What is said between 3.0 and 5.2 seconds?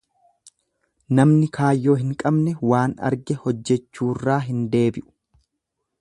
arge hojjechuurraa hin deebi'u.